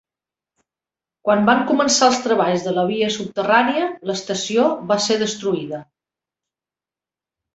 [1.27, 5.83] Quan van començar els treballs de la via subterrània, l'estació va ser destruïda.